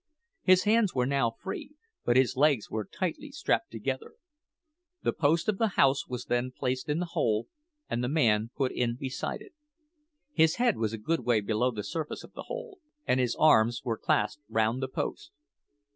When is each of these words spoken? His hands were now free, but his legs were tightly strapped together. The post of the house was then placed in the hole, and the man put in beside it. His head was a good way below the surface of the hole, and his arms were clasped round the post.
His 0.41 0.63
hands 0.63 0.95
were 0.95 1.05
now 1.05 1.29
free, 1.29 1.75
but 2.05 2.17
his 2.17 2.35
legs 2.35 2.71
were 2.71 2.89
tightly 2.91 3.29
strapped 3.31 3.69
together. 3.69 4.15
The 5.03 5.13
post 5.13 5.47
of 5.47 5.59
the 5.59 5.67
house 5.77 6.07
was 6.07 6.25
then 6.25 6.49
placed 6.51 6.89
in 6.89 6.97
the 6.97 7.11
hole, 7.13 7.47
and 7.87 8.03
the 8.03 8.09
man 8.09 8.49
put 8.57 8.71
in 8.71 8.95
beside 8.95 9.41
it. 9.41 9.53
His 10.33 10.55
head 10.55 10.75
was 10.77 10.91
a 10.93 10.97
good 10.97 11.19
way 11.19 11.39
below 11.39 11.69
the 11.69 11.83
surface 11.83 12.23
of 12.23 12.33
the 12.33 12.45
hole, 12.49 12.79
and 13.05 13.19
his 13.19 13.35
arms 13.37 13.83
were 13.83 13.95
clasped 13.95 14.41
round 14.49 14.81
the 14.81 14.87
post. 14.87 15.29